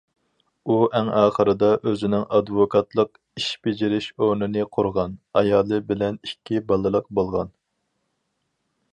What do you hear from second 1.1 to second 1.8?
ئاخىرىدا